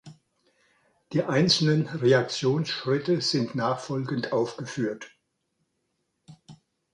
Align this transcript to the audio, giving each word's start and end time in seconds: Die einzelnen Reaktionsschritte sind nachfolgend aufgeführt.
Die 1.13 1.21
einzelnen 1.21 1.85
Reaktionsschritte 1.87 3.21
sind 3.21 3.53
nachfolgend 3.53 4.33
aufgeführt. 4.33 5.11